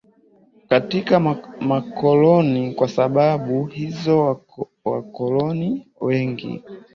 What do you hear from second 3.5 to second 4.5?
hizo